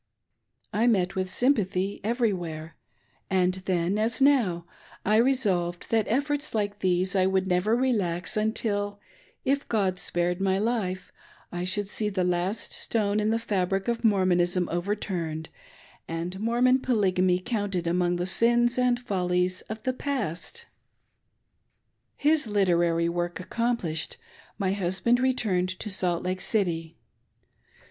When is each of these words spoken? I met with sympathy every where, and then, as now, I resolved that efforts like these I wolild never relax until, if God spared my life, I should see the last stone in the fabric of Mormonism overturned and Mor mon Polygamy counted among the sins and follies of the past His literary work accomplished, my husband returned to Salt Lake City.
I 0.73 0.87
met 0.87 1.13
with 1.13 1.29
sympathy 1.29 2.01
every 2.03 2.33
where, 2.33 2.75
and 3.29 3.53
then, 3.65 3.99
as 3.99 4.19
now, 4.19 4.65
I 5.05 5.17
resolved 5.17 5.91
that 5.91 6.07
efforts 6.07 6.55
like 6.55 6.79
these 6.79 7.15
I 7.15 7.27
wolild 7.27 7.45
never 7.45 7.75
relax 7.75 8.35
until, 8.35 8.99
if 9.45 9.67
God 9.69 9.99
spared 9.99 10.41
my 10.41 10.57
life, 10.57 11.13
I 11.51 11.65
should 11.65 11.87
see 11.87 12.09
the 12.09 12.23
last 12.23 12.73
stone 12.73 13.19
in 13.19 13.29
the 13.29 13.37
fabric 13.37 13.87
of 13.87 14.03
Mormonism 14.03 14.67
overturned 14.71 15.49
and 16.07 16.39
Mor 16.39 16.63
mon 16.63 16.79
Polygamy 16.79 17.37
counted 17.37 17.85
among 17.85 18.15
the 18.15 18.25
sins 18.25 18.79
and 18.79 18.99
follies 18.99 19.61
of 19.69 19.83
the 19.83 19.93
past 19.93 20.65
His 22.15 22.47
literary 22.47 23.07
work 23.07 23.39
accomplished, 23.39 24.17
my 24.57 24.73
husband 24.73 25.19
returned 25.19 25.69
to 25.79 25.91
Salt 25.91 26.23
Lake 26.23 26.41
City. 26.41 26.97